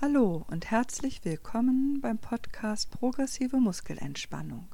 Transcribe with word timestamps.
Hallo 0.00 0.46
und 0.48 0.70
herzlich 0.70 1.24
willkommen 1.24 2.00
beim 2.00 2.18
Podcast 2.18 2.88
Progressive 2.92 3.56
Muskelentspannung. 3.56 4.68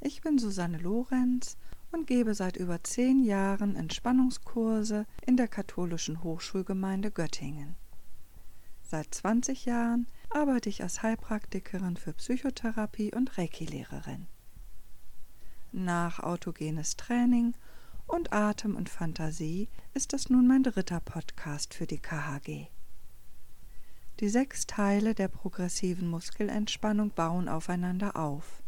Ich 0.00 0.22
bin 0.22 0.38
Susanne 0.38 0.78
Lorenz 0.78 1.56
und 1.92 2.08
gebe 2.08 2.34
seit 2.34 2.56
über 2.56 2.82
zehn 2.82 3.22
Jahren 3.22 3.76
Entspannungskurse 3.76 5.06
in 5.24 5.36
der 5.36 5.46
katholischen 5.46 6.24
Hochschulgemeinde 6.24 7.12
Göttingen. 7.12 7.76
Seit 8.82 9.14
20 9.14 9.66
Jahren 9.66 10.08
arbeite 10.30 10.68
ich 10.68 10.82
als 10.82 11.04
Heilpraktikerin 11.04 11.96
für 11.96 12.12
Psychotherapie 12.14 13.14
und 13.14 13.38
Reiki-Lehrerin. 13.38 14.26
Nach 15.70 16.18
autogenes 16.18 16.96
Training 16.96 17.54
und 18.08 18.32
Atem 18.32 18.74
und 18.74 18.88
Fantasie 18.88 19.68
ist 19.92 20.12
das 20.12 20.28
nun 20.28 20.48
mein 20.48 20.64
dritter 20.64 20.98
Podcast 20.98 21.72
für 21.72 21.86
die 21.86 22.00
KHG. 22.00 22.73
Die 24.24 24.30
sechs 24.30 24.66
Teile 24.66 25.14
der 25.14 25.28
progressiven 25.28 26.08
Muskelentspannung 26.08 27.10
bauen 27.10 27.46
aufeinander 27.46 28.16
auf. 28.16 28.62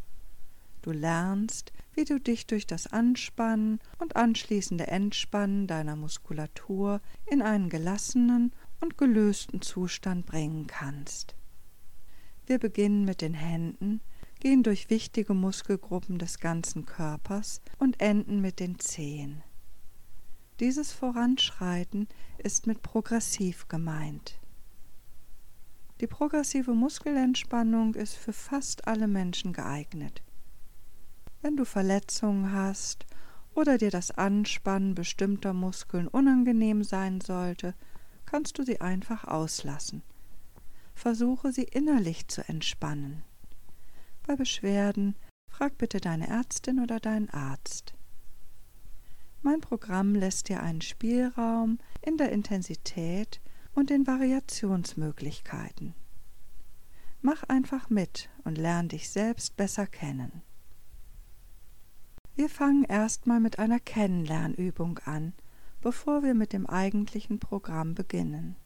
Du 0.83 0.93
lernst, 0.93 1.73
wie 1.95 2.05
du 2.05 2.21
dich 2.21 2.47
durch 2.47 2.67
das 2.67 2.87
Anspannen 2.89 3.81
und 3.99 4.17
anschließende 4.17 4.87
Entspannen 4.89 5.67
deiner 5.67 5.97
Muskulatur 5.97 7.01
in 7.25 7.41
einen 7.41 7.71
gelassenen 7.71 8.53
und 8.83 8.99
gelösten 8.99 9.63
Zustand 9.63 10.27
bringen 10.27 10.67
kannst. 10.67 11.35
Wir 12.45 12.59
beginnen 12.59 13.07
mit 13.07 13.23
den 13.23 13.33
Händen, 13.33 14.03
gehen 14.41 14.63
durch 14.63 14.91
wichtige 14.91 15.33
Muskelgruppen 15.33 16.19
des 16.19 16.39
ganzen 16.39 16.85
Körpers 16.85 17.63
und 17.79 17.99
enden 17.99 18.43
mit 18.43 18.61
den 18.61 18.79
Zehen. 18.79 19.43
Dieses 20.61 20.93
Voranschreiten 20.93 22.09
ist 22.37 22.67
mit 22.67 22.83
progressiv 22.83 23.69
gemeint. 23.69 24.39
Die 26.01 26.07
progressive 26.07 26.75
Muskelentspannung 26.75 27.95
ist 27.95 28.17
für 28.17 28.35
fast 28.35 28.87
alle 28.87 29.09
Menschen 29.09 29.55
geeignet. 29.55 30.23
Wenn 31.41 31.57
du 31.57 31.65
Verletzungen 31.65 32.53
hast 32.53 33.07
oder 33.55 33.79
dir 33.79 33.91
das 33.91 34.11
Anspannen 34.11 34.95
bestimmter 34.95 35.55
Muskeln 35.55 36.07
unangenehm 36.07 36.85
sein 36.85 37.23
sollte, 37.23 37.75
kannst 38.27 38.59
du 38.59 38.63
sie 38.63 38.83
einfach 38.83 39.25
auslassen. 39.25 40.03
Versuche 40.93 41.53
sie 41.53 41.65
innerlich 41.65 42.29
zu 42.29 42.47
entspannen. 42.47 43.23
Bei 44.27 44.37
Beschwerden 44.37 45.15
frag 45.49 45.79
bitte 45.79 46.01
deine 46.01 46.29
Ärztin 46.29 46.81
oder 46.81 47.01
deinen 47.01 47.31
Arzt. 47.31 47.95
Mein 49.41 49.63
Programm 49.63 50.15
lässt 50.15 50.49
dir 50.51 50.63
einen 50.63 50.83
Spielraum 50.83 51.79
in 52.03 52.19
der 52.19 52.33
Intensität 52.33 53.41
und 53.77 53.91
den 53.91 54.07
Variationsmöglichkeiten. 54.07 55.95
Mach 57.21 57.43
einfach 57.45 57.91
mit 57.91 58.31
und 58.45 58.57
lern 58.57 58.89
dich 58.89 59.11
selbst 59.11 59.57
besser 59.57 59.87
kennen. 59.87 60.43
Wir 62.35 62.49
fangen 62.49 62.85
erstmal 62.85 63.39
mit 63.39 63.59
einer 63.59 63.79
Kennenlernübung 63.79 64.99
an, 65.01 65.35
bevor 65.83 66.23
wir 66.23 66.35
mit 66.35 66.53
dem 66.55 66.67
eigentlichen 66.67 67.39
Programm 67.39 67.95
beginnen. 67.95 68.57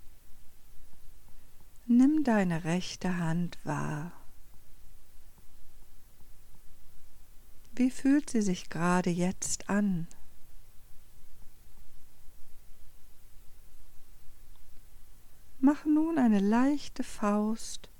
Nimm 1.86 2.22
deine 2.22 2.62
rechte 2.62 3.18
Hand 3.18 3.58
wahr. 3.64 4.12
Wie 7.74 7.90
fühlt 7.90 8.30
sie 8.30 8.42
sich 8.42 8.70
gerade 8.70 9.10
jetzt 9.10 9.70
an? 9.70 10.06
Mach 15.62 15.84
nun 15.84 16.16
eine 16.18 16.40
leichte 16.40 17.02
Faust 17.02 17.90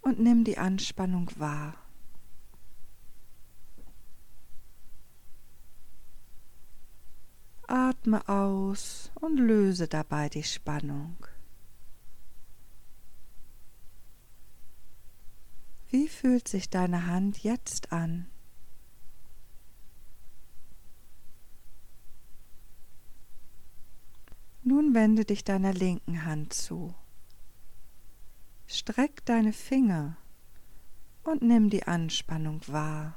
und 0.00 0.18
nimm 0.18 0.44
die 0.44 0.56
Anspannung 0.56 1.30
wahr. 1.36 1.74
Atme 7.66 8.26
aus 8.28 9.12
und 9.14 9.36
löse 9.36 9.88
dabei 9.88 10.30
die 10.30 10.42
Spannung. 10.42 11.16
Wie 15.90 16.08
fühlt 16.08 16.48
sich 16.48 16.70
deine 16.70 17.06
Hand 17.06 17.42
jetzt 17.44 17.92
an? 17.92 18.26
Wende 24.94 25.24
dich 25.24 25.44
deiner 25.44 25.72
linken 25.72 26.24
Hand 26.24 26.52
zu. 26.52 26.94
Streck 28.66 29.24
deine 29.24 29.52
Finger 29.52 30.16
und 31.22 31.42
nimm 31.42 31.70
die 31.70 31.86
Anspannung 31.86 32.60
wahr. 32.66 33.16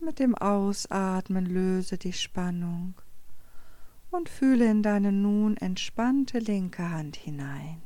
Mit 0.00 0.18
dem 0.18 0.34
Ausatmen 0.34 1.46
löse 1.46 1.98
die 1.98 2.12
Spannung 2.12 2.94
und 4.10 4.28
fühle 4.28 4.70
in 4.70 4.82
deine 4.82 5.10
nun 5.12 5.56
entspannte 5.56 6.38
linke 6.38 6.90
Hand 6.90 7.16
hinein. 7.16 7.85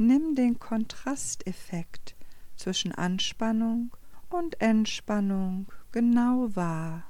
Nimm 0.00 0.36
den 0.36 0.60
Kontrasteffekt 0.60 2.14
zwischen 2.54 2.92
Anspannung 2.92 3.90
und 4.30 4.60
Entspannung 4.60 5.66
genau 5.90 6.54
wahr. 6.54 7.02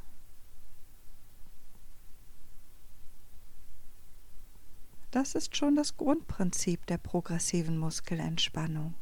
Das 5.10 5.34
ist 5.34 5.54
schon 5.54 5.76
das 5.76 5.98
Grundprinzip 5.98 6.86
der 6.86 6.96
progressiven 6.96 7.76
Muskelentspannung. 7.76 8.94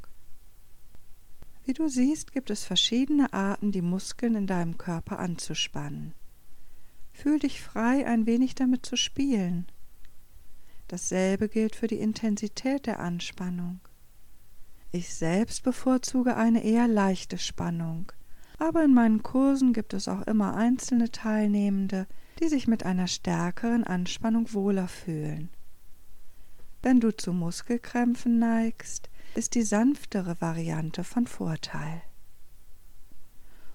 Wie 1.65 1.73
du 1.73 1.89
siehst, 1.89 2.33
gibt 2.33 2.51
es 2.51 2.65
verschiedene 2.65 3.33
Arten, 3.33 3.71
die 3.71 3.83
Muskeln 3.83 4.35
in 4.35 4.49
deinem 4.49 4.79
Körper 4.79 5.21
anzuspannen. 5.21 6.13
Fühl 7.13 7.39
dich 7.39 7.63
frei, 7.63 8.05
ein 8.05 8.27
wenig 8.27 8.57
damit 8.57 8.85
zu 8.85 8.97
spielen. 8.97 9.67
Dasselbe 10.89 11.49
gilt 11.49 11.75
für 11.75 11.89
die 11.89 11.99
Intensität 11.99 12.87
der 12.87 13.01
Anspannung. 13.01 13.81
Ich 14.93 15.13
selbst 15.15 15.63
bevorzuge 15.65 16.37
eine 16.37 16.63
eher 16.63 16.87
leichte 16.87 17.39
Spannung, 17.39 18.13
aber 18.59 18.85
in 18.85 18.95
meinen 18.95 19.23
Kursen 19.23 19.73
gibt 19.73 19.95
es 19.95 20.09
auch 20.09 20.23
immer 20.23 20.55
einzelne 20.55 21.11
Teilnehmende, 21.11 22.07
die 22.41 22.49
sich 22.49 22.69
mit 22.69 22.85
einer 22.85 23.07
stärkeren 23.07 23.85
Anspannung 23.85 24.53
wohler 24.53 24.89
fühlen. 24.89 25.51
Wenn 26.83 27.01
du 27.01 27.15
zu 27.15 27.33
Muskelkrämpfen 27.33 28.39
neigst, 28.39 29.11
ist 29.35 29.55
die 29.55 29.63
sanftere 29.63 30.41
Variante 30.41 31.03
von 31.03 31.27
Vorteil. 31.27 32.03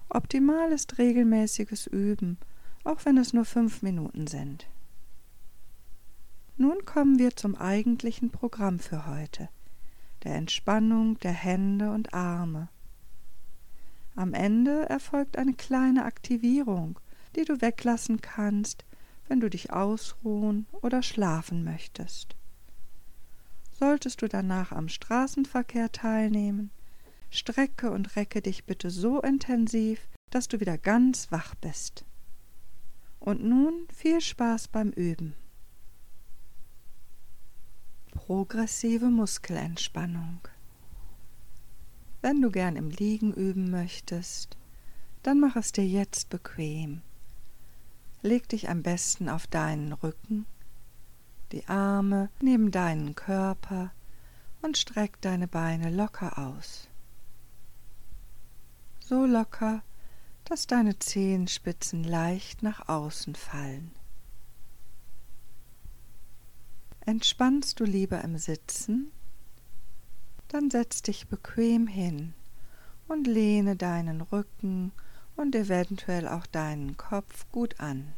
Optimal 0.08 0.72
ist 0.72 0.98
regelmäßiges 0.98 1.86
Üben, 1.86 2.38
auch 2.84 3.04
wenn 3.04 3.18
es 3.18 3.32
nur 3.32 3.44
fünf 3.44 3.82
Minuten 3.82 4.26
sind. 4.26 4.66
Nun 6.58 6.84
kommen 6.84 7.18
wir 7.18 7.34
zum 7.34 7.56
eigentlichen 7.56 8.30
Programm 8.30 8.78
für 8.78 9.06
heute, 9.06 9.48
der 10.22 10.34
Entspannung 10.34 11.18
der 11.20 11.32
Hände 11.32 11.90
und 11.90 12.12
Arme. 12.12 12.68
Am 14.14 14.34
Ende 14.34 14.88
erfolgt 14.90 15.38
eine 15.38 15.54
kleine 15.54 16.04
Aktivierung, 16.04 16.98
die 17.36 17.46
du 17.46 17.62
weglassen 17.62 18.20
kannst, 18.20 18.84
wenn 19.28 19.40
du 19.40 19.48
dich 19.48 19.72
ausruhen 19.72 20.66
oder 20.82 21.02
schlafen 21.02 21.64
möchtest. 21.64 22.36
Solltest 23.78 24.20
du 24.20 24.28
danach 24.28 24.72
am 24.72 24.90
Straßenverkehr 24.90 25.90
teilnehmen, 25.90 26.70
strecke 27.30 27.90
und 27.90 28.14
recke 28.16 28.42
dich 28.42 28.64
bitte 28.66 28.90
so 28.90 29.22
intensiv, 29.22 30.06
dass 30.28 30.48
du 30.48 30.60
wieder 30.60 30.76
ganz 30.76 31.32
wach 31.32 31.54
bist. 31.54 32.04
Und 33.20 33.42
nun 33.42 33.86
viel 33.90 34.20
Spaß 34.20 34.68
beim 34.68 34.90
Üben 34.90 35.34
progressive 38.12 39.06
Muskelentspannung. 39.06 40.40
Wenn 42.20 42.40
du 42.40 42.50
gern 42.50 42.76
im 42.76 42.90
Liegen 42.90 43.34
üben 43.34 43.70
möchtest, 43.70 44.56
dann 45.24 45.40
mach 45.40 45.56
es 45.56 45.72
dir 45.72 45.86
jetzt 45.86 46.28
bequem. 46.30 47.02
Leg 48.22 48.48
dich 48.48 48.68
am 48.68 48.82
besten 48.82 49.28
auf 49.28 49.48
deinen 49.48 49.92
Rücken, 49.92 50.46
die 51.50 51.66
Arme 51.66 52.30
neben 52.40 52.70
deinen 52.70 53.16
Körper 53.16 53.90
und 54.60 54.78
streck 54.78 55.20
deine 55.20 55.48
Beine 55.48 55.90
locker 55.90 56.38
aus. 56.38 56.88
So 59.00 59.26
locker, 59.26 59.82
dass 60.44 60.68
deine 60.68 60.98
Zehenspitzen 60.98 62.04
leicht 62.04 62.62
nach 62.62 62.88
außen 62.88 63.34
fallen. 63.34 63.90
Entspannst 67.04 67.80
du 67.80 67.84
lieber 67.84 68.22
im 68.22 68.38
Sitzen, 68.38 69.10
Dann 70.48 70.70
setz 70.70 71.02
dich 71.02 71.28
bequem 71.28 71.86
hin 71.86 72.34
und 73.08 73.26
lehne 73.26 73.74
deinen 73.74 74.20
Rücken 74.20 74.92
und 75.34 75.54
eventuell 75.56 76.28
auch 76.28 76.46
deinen 76.46 76.96
Kopf 76.98 77.46
gut 77.50 77.80
an. 77.80 78.12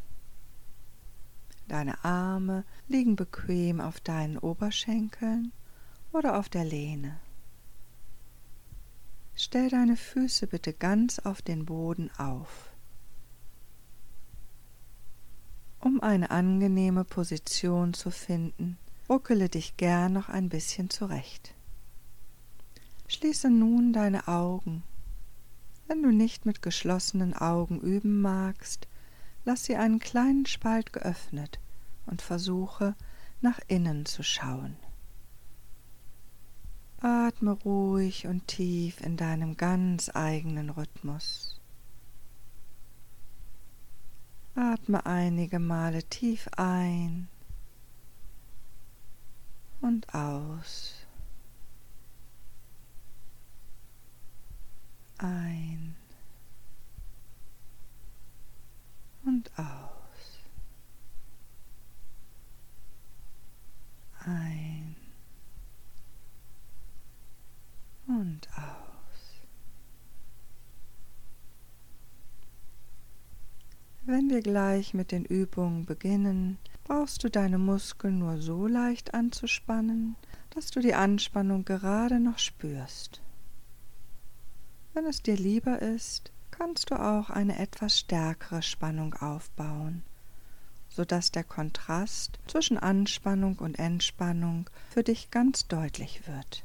Deine 1.69 2.04
Arme 2.04 2.64
liegen 2.88 3.16
bequem 3.16 3.81
auf 3.81 4.00
deinen 4.00 4.36
Oberschenkeln 4.36 5.52
oder 6.12 6.38
auf 6.38 6.48
der 6.48 6.64
Lehne. 6.64 7.19
Stell 9.34 9.70
deine 9.70 9.96
Füße 9.96 10.46
bitte 10.46 10.72
ganz 10.72 11.20
auf 11.20 11.40
den 11.40 11.64
Boden 11.64 12.10
auf. 12.19 12.74
Um 15.84 16.00
eine 16.00 16.31
angenehme 16.31 17.04
Position 17.04 17.92
zu 17.92 18.10
finden, 18.10 18.78
ruckele 19.06 19.50
dich 19.50 19.76
gern 19.76 20.14
noch 20.14 20.31
ein 20.31 20.48
bisschen 20.48 20.88
zurecht. 20.88 21.54
Schließe 23.06 23.50
nun 23.50 23.92
deine 23.92 24.26
Augen. 24.26 24.82
Wenn 25.86 26.02
du 26.02 26.08
nicht 26.08 26.46
mit 26.46 26.62
geschlossenen 26.62 27.34
Augen 27.34 27.82
üben 27.82 28.22
magst, 28.22 28.88
lass 29.44 29.64
sie 29.64 29.76
einen 29.76 29.98
kleinen 29.98 30.46
Spalt 30.46 30.94
geöffnet 30.94 31.60
und 32.06 32.22
versuche 32.22 32.94
nach 33.42 33.60
innen 33.69 34.06
zu 34.06 34.22
schauen. 34.22 34.78
Atme 37.02 37.50
ruhig 37.50 38.26
und 38.26 38.48
tief 38.48 39.02
in 39.02 39.19
deinem 39.19 39.58
ganz 39.58 40.10
eigenen 40.14 40.70
Rhythmus. 40.70 41.54
Atme 44.84 45.06
einige 45.06 45.58
Male 45.58 46.02
tief 46.02 46.46
ein 46.58 47.26
und 49.81 50.14
aus. 50.14 50.92
Ein 55.16 55.96
und 59.25 59.50
aus. 59.58 60.40
Ein 64.26 64.96
und 68.06 68.46
aus. 68.54 68.83
Wenn 74.06 74.29
wir 74.29 74.43
gleich 74.43 74.93
mit 74.93 75.12
den 75.12 75.25
Übungen 75.25 75.87
beginnen, 75.87 76.59
brauchst 76.85 77.25
du 77.25 77.31
deine 77.31 77.56
Muskeln 77.56 78.19
nur 78.19 78.37
so 78.37 78.67
leicht 78.67 79.15
anzuspannen, 79.15 80.17
dass 80.51 80.71
du 80.71 80.81
die 80.81 80.93
Anspannung 80.93 81.65
gerade 81.65 82.21
noch 82.21 82.39
spürst. 82.39 83.23
Wenn 84.93 85.06
es 85.06 85.23
dir 85.23 85.37
lieber 85.37 85.81
ist, 85.81 86.33
kannst 86.51 86.91
du 86.91 86.97
auch 86.97 87.31
eine 87.31 87.59
etwas 87.59 87.99
stärkere 87.99 88.61
Spannung 88.61 89.15
aufbauen, 89.15 90.03
sodass 90.91 91.33
der 91.33 91.45
Kontrast 91.45 92.39
zwischen 92.47 92.77
Anspannung 92.77 93.56
und 93.56 93.79
Entspannung 93.79 94.69
für 94.91 95.03
dich 95.03 95.31
ganz 95.31 95.67
deutlich 95.67 96.29
wird. 96.29 96.62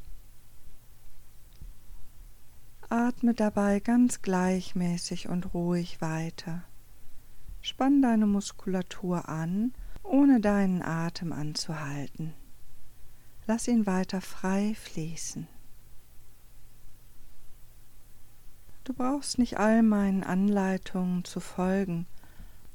Atme 2.89 3.33
dabei 3.33 3.79
ganz 3.79 4.21
gleichmäßig 4.21 5.29
und 5.29 5.53
ruhig 5.53 6.01
weiter. 6.01 6.63
Spann 7.61 8.01
deine 8.01 8.25
Muskulatur 8.25 9.27
an, 9.27 9.73
ohne 10.03 10.39
deinen 10.39 10.81
Atem 10.81 11.33
anzuhalten. 11.33 12.33
Lass 13.47 13.67
ihn 13.67 13.85
weiter 13.85 14.21
frei 14.21 14.75
fließen. 14.75 15.47
Du 18.83 18.93
brauchst 18.93 19.37
nicht 19.37 19.57
all 19.57 19.83
meinen 19.83 20.23
Anleitungen 20.23 21.23
zu 21.23 21.39
folgen. 21.39 22.07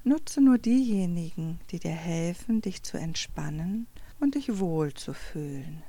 Nutze 0.05 0.41
nur 0.41 0.59
diejenigen, 0.59 1.59
die 1.71 1.79
dir 1.79 1.91
helfen, 1.91 2.61
dich 2.61 2.83
zu 2.83 2.99
entspannen 2.99 3.87
und 4.21 4.35
dich 4.35 4.59
wohl 4.59 4.95
zu 4.95 5.13
fühlen. 5.13 5.83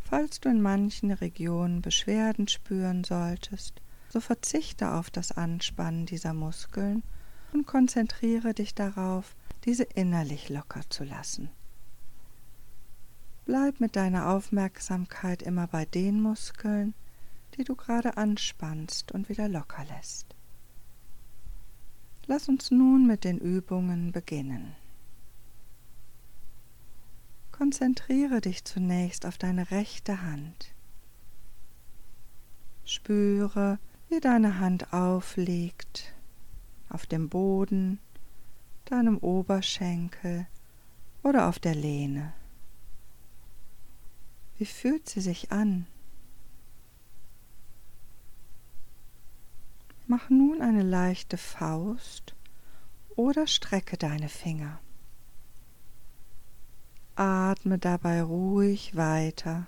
Falls 0.00 0.40
du 0.40 0.48
in 0.48 0.62
manchen 0.62 1.12
Regionen 1.12 1.82
Beschwerden 1.82 2.48
spüren 2.48 3.04
solltest, 3.04 3.82
so 4.08 4.20
verzichte 4.20 4.92
auf 4.92 5.10
das 5.10 5.32
Anspannen 5.32 6.06
dieser 6.06 6.32
Muskeln 6.32 7.02
und 7.52 7.66
konzentriere 7.66 8.54
dich 8.54 8.74
darauf, 8.74 9.34
diese 9.64 9.84
innerlich 9.84 10.48
locker 10.48 10.82
zu 10.88 11.04
lassen. 11.04 11.50
Bleib 13.44 13.80
mit 13.80 13.96
deiner 13.96 14.28
Aufmerksamkeit 14.28 15.42
immer 15.42 15.66
bei 15.66 15.84
den 15.84 16.20
Muskeln, 16.20 16.94
die 17.56 17.64
du 17.64 17.74
gerade 17.74 18.16
anspannst 18.16 19.12
und 19.12 19.28
wieder 19.28 19.48
locker 19.48 19.84
lässt. 19.86 20.34
Lass 22.26 22.48
uns 22.48 22.70
nun 22.70 23.06
mit 23.06 23.24
den 23.24 23.38
Übungen 23.38 24.12
beginnen. 24.12 24.74
Konzentriere 27.52 28.40
dich 28.40 28.64
zunächst 28.64 29.24
auf 29.24 29.38
deine 29.38 29.70
rechte 29.70 30.22
Hand. 30.22 30.74
Spüre, 32.84 33.78
wie 34.10 34.20
deine 34.20 34.60
Hand 34.60 34.92
aufliegt 34.92 36.14
auf 36.88 37.06
dem 37.06 37.28
Boden, 37.28 37.98
deinem 38.84 39.18
Oberschenkel 39.18 40.46
oder 41.22 41.48
auf 41.48 41.58
der 41.58 41.74
Lehne. 41.74 42.32
Wie 44.56 44.66
fühlt 44.66 45.08
sie 45.08 45.20
sich 45.20 45.52
an? 45.52 45.86
Mach 50.06 50.30
nun 50.30 50.62
eine 50.62 50.82
leichte 50.82 51.36
Faust 51.36 52.34
oder 53.14 53.46
strecke 53.46 53.98
deine 53.98 54.28
Finger. 54.28 54.80
Atme 57.14 57.78
dabei 57.78 58.22
ruhig 58.22 58.96
weiter 58.96 59.66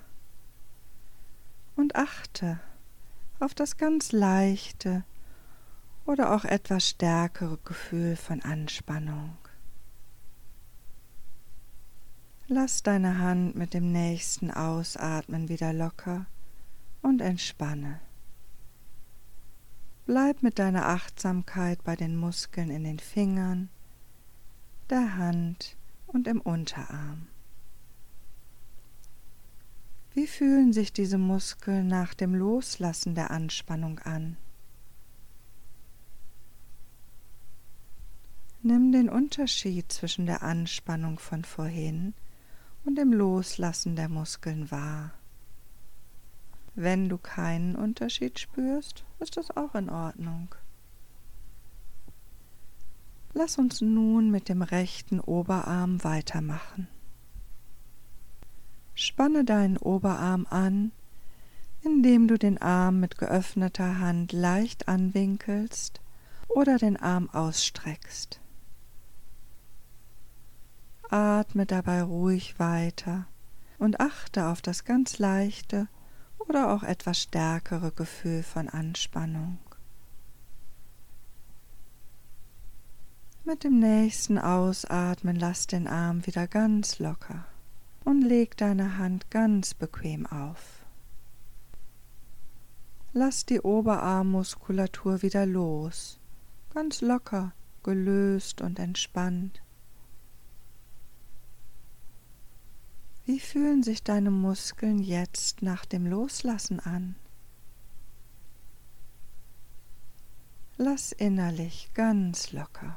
und 1.77 1.95
achte 1.95 2.59
auf 3.39 3.55
das 3.55 3.77
ganz 3.77 4.13
leichte 4.13 5.05
oder 6.11 6.35
auch 6.35 6.45
etwas 6.45 6.89
stärkere 6.89 7.57
Gefühl 7.65 8.17
von 8.17 8.43
Anspannung. 8.43 9.37
Lass 12.49 12.83
deine 12.83 13.19
Hand 13.19 13.55
mit 13.55 13.75
dem 13.75 13.93
nächsten 13.93 14.51
Ausatmen 14.51 15.49
wieder 15.49 15.73
locker 15.73 16.27
und 17.01 17.21
entspanne. 17.21 18.01
Bleib 20.05 20.43
mit 20.43 20.59
deiner 20.59 20.87
Achtsamkeit 20.87 21.85
bei 21.85 21.95
den 21.95 22.17
Muskeln 22.17 22.71
in 22.71 22.83
den 22.83 22.99
Fingern, 22.99 23.69
der 24.91 25.17
Hand 25.17 25.77
und 26.09 26.27
im 26.27 26.41
Unterarm. 26.41 27.29
Wie 30.13 30.27
fühlen 30.27 30.73
sich 30.73 30.93
diese 30.93 31.19
Muskeln 31.19 31.87
nach 31.87 32.15
dem 32.15 32.35
Loslassen 32.35 33.15
der 33.15 33.31
Anspannung 33.31 34.01
an? 34.01 34.37
Nimm 38.63 38.93
den 38.93 39.09
Unterschied 39.09 39.91
zwischen 39.91 40.27
der 40.27 40.43
Anspannung 40.43 41.19
von 41.19 41.45
vorhin 41.45 42.13
und 42.85 42.97
dem 42.97 43.11
Loslassen 43.11 43.97
der 43.97 44.11
Muskeln 44.11 44.71
wahr. 44.71 45.13
Wenn 46.75 47.09
du 47.09 47.17
keinen 47.17 47.75
Unterschied 47.75 48.39
spürst, 48.39 49.07
ist 49.19 49.39
das 49.39 49.51
auch 49.57 49.75
in 49.75 49.89
Ordnung. 49.89 50.55
Lass 53.33 53.57
uns 53.57 53.81
nun 53.81 54.31
mit 54.31 54.51
dem 54.51 54.61
rechten 54.61 55.21
Oberarm 55.21 56.05
weitermachen. 56.05 56.87
Spanne 58.95 59.47
deinen 59.47 59.79
Oberarm 59.79 60.47
an, 60.51 60.93
indem 61.81 62.29
du 62.29 62.37
den 62.37 62.61
Arm 62.61 63.01
mit 63.01 63.17
geöffneter 63.17 64.01
Hand 64.01 64.33
leicht 64.33 64.87
anwinkelst 64.87 66.03
oder 66.49 66.77
den 66.77 66.99
Arm 66.99 67.31
ausstreckst. 67.31 68.41
Atme 71.13 71.67
dabei 71.67 72.03
ruhig 72.03 72.59
weiter 72.59 73.27
und 73.79 74.01
achte 74.01 74.47
auf 74.47 74.63
das 74.63 74.85
ganz 74.85 75.19
leichte 75.19 75.89
oder 76.39 76.73
auch 76.73 76.83
etwas 76.83 77.19
stärkere 77.19 77.93
Gefühl 77.93 78.43
von 78.43 78.69
Anspannung. 78.69 79.59
Mit 83.45 83.65
dem 83.65 83.79
nächsten 83.79 84.39
Ausatmen 84.39 85.35
lass 85.35 85.67
den 85.67 85.89
Arm 85.89 86.27
wieder 86.27 86.47
ganz 86.47 86.99
locker 86.99 87.47
und 88.05 88.23
leg 88.23 88.57
deine 88.57 88.99
Hand 88.99 89.31
ganz 89.31 89.75
bequem 89.75 90.27
auf. 90.27 90.85
Lass 93.13 93.45
die 93.47 93.61
Oberarmmuskulatur 93.61 95.23
wieder 95.23 95.47
los, 95.47 96.21
ganz 96.73 97.01
locker, 97.01 97.53
gelöst 97.83 98.61
und 98.61 98.79
entspannt. 98.79 99.63
Wie 103.31 103.39
fühlen 103.39 103.85
sich 103.85 104.03
deine 104.03 104.33
Muskeln 104.33 104.99
jetzt 104.99 105.63
nach 105.63 105.85
dem 105.85 106.05
Loslassen 106.05 106.81
an? 106.81 107.15
Lass 110.77 111.13
innerlich 111.13 111.93
ganz 111.95 112.51
locker. 112.51 112.97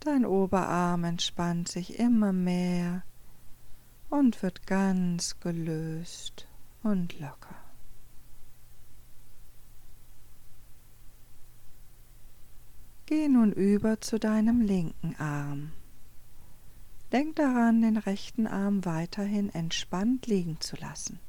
Dein 0.00 0.26
Oberarm 0.26 1.04
entspannt 1.04 1.68
sich 1.68 1.96
immer 2.00 2.32
mehr 2.32 3.04
und 4.10 4.42
wird 4.42 4.66
ganz 4.66 5.38
gelöst 5.38 6.48
und 6.82 7.20
locker. 7.20 7.54
Geh 13.06 13.28
nun 13.28 13.52
über 13.52 14.00
zu 14.00 14.18
deinem 14.18 14.60
linken 14.60 15.14
Arm. 15.20 15.70
Denk 17.12 17.36
daran, 17.36 17.82
den 17.82 17.98
rechten 17.98 18.46
Arm 18.46 18.86
weiterhin 18.86 19.50
entspannt 19.50 20.26
liegen 20.26 20.60
zu 20.60 20.76
lassen. 20.76 21.20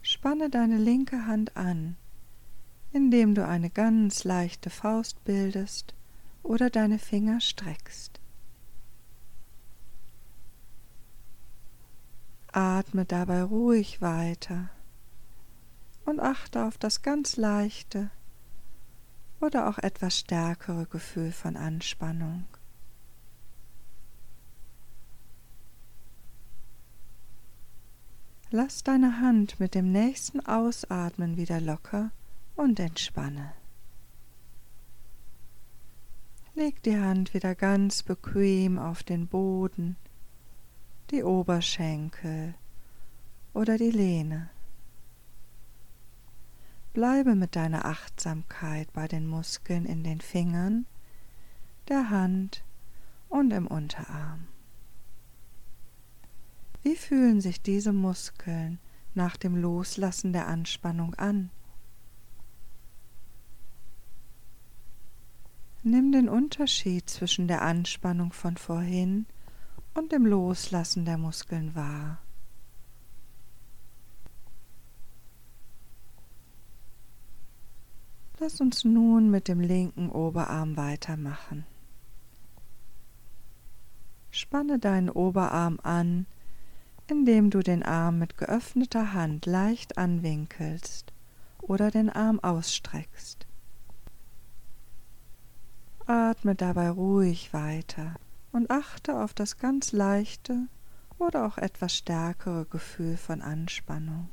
Spanne 0.00 0.48
deine 0.48 0.78
linke 0.78 1.26
Hand 1.26 1.54
an, 1.54 1.96
indem 2.92 3.34
du 3.34 3.46
eine 3.46 3.68
ganz 3.68 4.24
leichte 4.24 4.70
Faust 4.70 5.22
bildest 5.24 5.94
oder 6.42 6.70
deine 6.70 6.98
Finger 6.98 7.42
streckst. 7.42 8.20
Atme 12.50 13.04
dabei 13.04 13.42
ruhig 13.42 14.00
weiter 14.00 14.70
und 16.06 16.20
achte 16.20 16.64
auf 16.64 16.78
das 16.78 17.02
ganz 17.02 17.36
leichte 17.36 18.10
oder 19.40 19.68
auch 19.68 19.76
etwas 19.76 20.18
stärkere 20.18 20.86
Gefühl 20.86 21.32
von 21.32 21.54
Anspannung. 21.54 22.46
Lass 28.50 28.82
deine 28.82 29.20
Hand 29.20 29.60
mit 29.60 29.74
dem 29.74 29.92
nächsten 29.92 30.40
Ausatmen 30.40 31.36
wieder 31.36 31.60
locker 31.60 32.10
und 32.56 32.80
entspanne. 32.80 33.52
Leg 36.54 36.82
die 36.82 36.98
Hand 36.98 37.34
wieder 37.34 37.54
ganz 37.54 38.02
bequem 38.02 38.78
auf 38.78 39.02
den 39.02 39.26
Boden, 39.26 39.96
die 41.10 41.22
Oberschenkel 41.24 42.54
oder 43.52 43.76
die 43.76 43.90
Lehne. 43.90 44.48
Bleibe 46.94 47.34
mit 47.34 47.54
deiner 47.54 47.84
Achtsamkeit 47.84 48.90
bei 48.94 49.06
den 49.06 49.26
Muskeln 49.26 49.84
in 49.84 50.02
den 50.02 50.22
Fingern, 50.22 50.86
der 51.88 52.08
Hand 52.08 52.64
und 53.28 53.52
im 53.52 53.66
Unterarm. 53.66 54.48
Wie 56.88 56.96
fühlen 56.96 57.42
sich 57.42 57.60
diese 57.60 57.92
Muskeln 57.92 58.78
nach 59.12 59.36
dem 59.36 59.54
Loslassen 59.56 60.32
der 60.32 60.48
Anspannung 60.48 61.14
an? 61.16 61.50
Nimm 65.82 66.12
den 66.12 66.30
Unterschied 66.30 67.10
zwischen 67.10 67.46
der 67.46 67.60
Anspannung 67.60 68.32
von 68.32 68.56
vorhin 68.56 69.26
und 69.92 70.12
dem 70.12 70.24
Loslassen 70.24 71.04
der 71.04 71.18
Muskeln 71.18 71.74
wahr. 71.74 72.22
Lass 78.38 78.62
uns 78.62 78.86
nun 78.86 79.28
mit 79.28 79.48
dem 79.48 79.60
linken 79.60 80.08
Oberarm 80.08 80.78
weitermachen. 80.78 81.66
Spanne 84.30 84.78
deinen 84.78 85.10
Oberarm 85.10 85.78
an 85.82 86.24
indem 87.10 87.50
du 87.50 87.60
den 87.60 87.82
Arm 87.82 88.18
mit 88.18 88.36
geöffneter 88.36 89.12
Hand 89.14 89.46
leicht 89.46 89.98
anwinkelst 89.98 91.12
oder 91.62 91.90
den 91.90 92.10
Arm 92.10 92.38
ausstreckst. 92.40 93.46
Atme 96.06 96.54
dabei 96.54 96.90
ruhig 96.90 97.52
weiter 97.52 98.14
und 98.52 98.70
achte 98.70 99.22
auf 99.22 99.34
das 99.34 99.58
ganz 99.58 99.92
leichte 99.92 100.68
oder 101.18 101.46
auch 101.46 101.58
etwas 101.58 101.94
stärkere 101.94 102.64
Gefühl 102.66 103.16
von 103.16 103.42
Anspannung. 103.42 104.30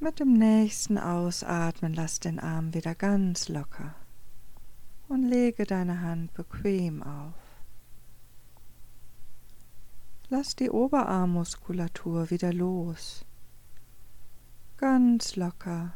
Mit 0.00 0.20
dem 0.20 0.34
nächsten 0.34 0.98
Ausatmen 0.98 1.94
lass 1.94 2.20
den 2.20 2.38
Arm 2.38 2.74
wieder 2.74 2.94
ganz 2.94 3.48
locker 3.48 3.94
und 5.08 5.22
lege 5.24 5.64
deine 5.64 6.02
Hand 6.02 6.34
bequem 6.34 7.02
auf. 7.02 7.43
Lass 10.30 10.56
die 10.56 10.70
Oberarmmuskulatur 10.70 12.30
wieder 12.30 12.52
los. 12.52 13.24
Ganz 14.78 15.36
locker, 15.36 15.92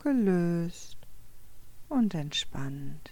gelöst 0.00 0.98
und 1.88 2.14
entspannt. 2.14 3.10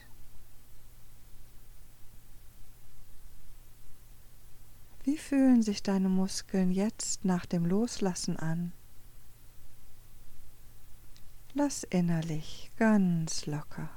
Wie 5.05 5.17
fühlen 5.17 5.63
sich 5.63 5.83
deine 5.83 6.09
Muskeln 6.09 6.71
jetzt 6.71 7.25
nach 7.25 7.47
dem 7.47 7.65
Loslassen 7.65 8.37
an? 8.37 8.73
Lass 11.55 11.85
innerlich 11.85 12.71
ganz 12.77 13.47
locker. 13.47 13.89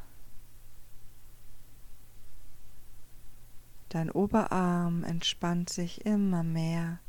Dein 3.89 4.11
Oberarm 4.11 5.03
entspannt 5.03 5.69
sich 5.69 6.05
immer 6.05 6.43
mehr 6.43 6.99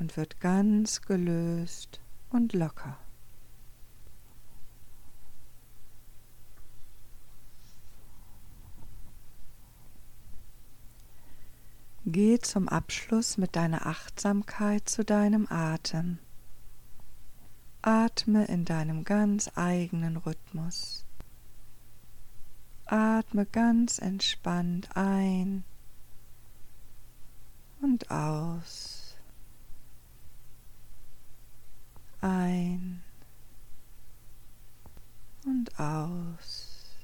und 0.00 0.16
wird 0.16 0.40
ganz 0.40 1.02
gelöst 1.02 2.00
und 2.30 2.52
locker. 2.52 2.98
Geh 12.04 12.40
zum 12.40 12.68
Abschluss 12.68 13.38
mit 13.38 13.54
deiner 13.54 13.86
Achtsamkeit 13.86 14.88
zu 14.88 15.04
deinem 15.04 15.46
Atem. 15.48 16.18
Atme 17.82 18.46
in 18.46 18.64
deinem 18.64 19.04
ganz 19.04 19.50
eigenen 19.54 20.16
Rhythmus. 20.16 21.06
Atme 22.90 23.46
ganz 23.46 23.98
entspannt 23.98 24.88
ein 24.96 25.62
und 27.80 28.10
aus. 28.10 29.14
Ein 32.20 33.00
und 35.44 35.78
aus. 35.78 36.96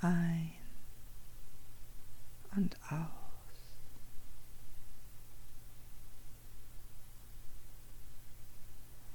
Ein 0.00 0.50
und 2.56 2.76
aus. 2.90 3.08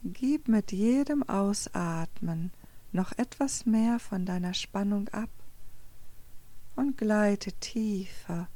Gib 0.03 0.47
mit 0.47 0.71
jedem 0.71 1.23
Ausatmen 1.23 2.53
noch 2.91 3.11
etwas 3.17 3.65
mehr 3.65 3.99
von 3.99 4.25
deiner 4.25 4.53
Spannung 4.53 5.07
ab 5.09 5.29
und 6.75 6.97
gleite 6.97 7.51
tiefer 7.53 8.47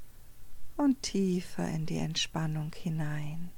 und 0.78 1.02
tiefer 1.02 1.68
in 1.70 1.86
die 1.86 1.98
Entspannung 1.98 2.72
hinein. 2.74 3.52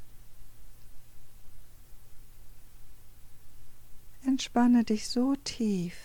Entspanne 4.25 4.84
dich 4.84 5.08
so 5.08 5.36
tief, 5.36 5.96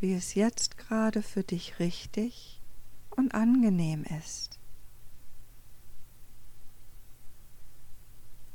wie 0.00 0.14
es 0.14 0.34
jetzt 0.34 0.78
gerade 0.78 1.22
für 1.22 1.42
dich 1.42 1.78
richtig 1.78 2.60
und 3.10 3.34
angenehm 3.34 4.04
ist. 4.18 4.58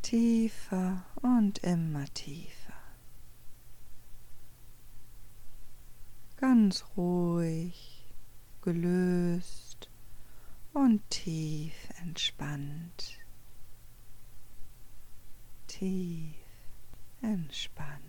Tiefer 0.01 1.05
und 1.21 1.59
immer 1.59 2.05
tiefer. 2.13 2.58
Ganz 6.39 6.85
ruhig, 6.95 8.05
gelöst 8.61 9.89
und 10.73 11.01
tief 11.09 11.73
entspannt. 12.01 13.19
Tief 15.67 16.35
entspannt. 17.21 18.08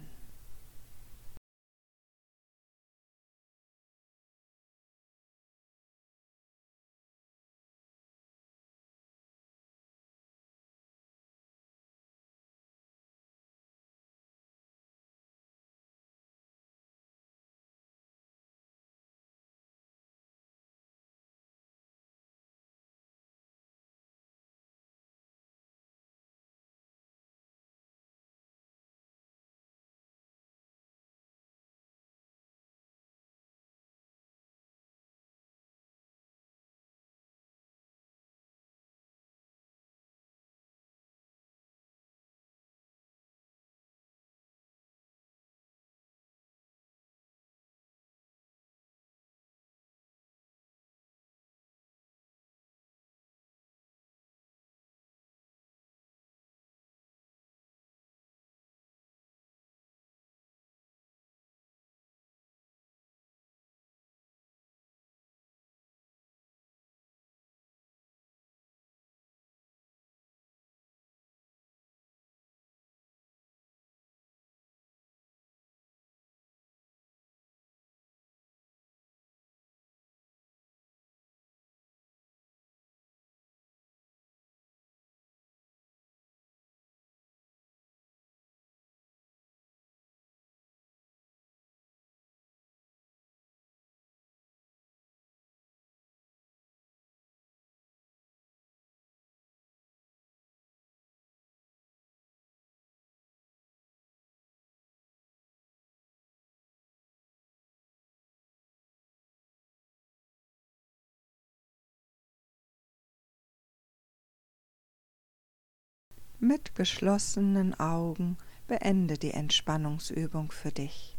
Mit 116.42 116.74
geschlossenen 116.74 117.78
Augen 117.78 118.38
beende 118.66 119.18
die 119.18 119.32
Entspannungsübung 119.32 120.52
für 120.52 120.72
dich. 120.72 121.18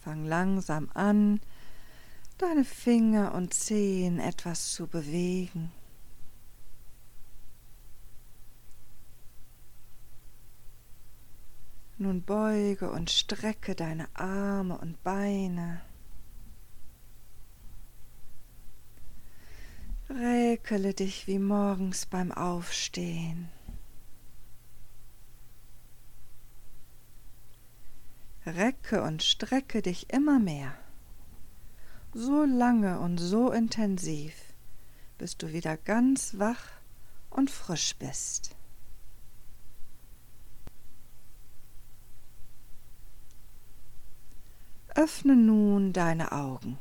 Fang 0.00 0.24
langsam 0.24 0.90
an, 0.94 1.40
deine 2.38 2.64
Finger 2.64 3.34
und 3.34 3.54
Zehen 3.54 4.18
etwas 4.18 4.72
zu 4.72 4.88
bewegen. 4.88 5.70
Nun 11.98 12.22
beuge 12.22 12.90
und 12.90 13.12
strecke 13.12 13.76
deine 13.76 14.08
Arme 14.14 14.76
und 14.76 15.00
Beine. 15.04 15.82
Räkele 20.52 20.92
dich 20.92 21.26
wie 21.26 21.38
morgens 21.38 22.04
beim 22.04 22.30
Aufstehen. 22.30 23.48
Recke 28.44 29.02
und 29.02 29.22
strecke 29.22 29.80
dich 29.80 30.12
immer 30.12 30.38
mehr, 30.38 30.74
so 32.12 32.44
lange 32.44 33.00
und 33.00 33.16
so 33.16 33.50
intensiv, 33.50 34.34
bis 35.16 35.38
du 35.38 35.54
wieder 35.54 35.78
ganz 35.78 36.38
wach 36.38 36.66
und 37.30 37.50
frisch 37.50 37.96
bist. 37.96 38.54
Öffne 44.94 45.34
nun 45.34 45.94
deine 45.94 46.32
Augen. 46.32 46.78